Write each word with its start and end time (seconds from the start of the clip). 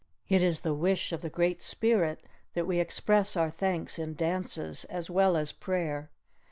It 0.27 0.41
is 0.41 0.61
the 0.61 0.73
wish 0.73 1.11
of 1.11 1.21
the 1.21 1.29
Great 1.29 1.61
Spirit 1.61 2.23
that 2.55 2.65
we 2.65 2.79
express 2.79 3.37
our 3.37 3.51
thanks 3.51 3.99
in 3.99 4.15
dances 4.15 4.83
as 4.85 5.11
well 5.11 5.37
as 5.37 5.51
prayer. 5.51 6.09